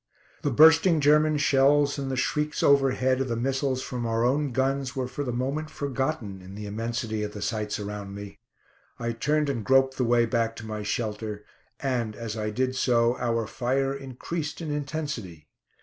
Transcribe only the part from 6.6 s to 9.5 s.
immensity of the sights around me. I turned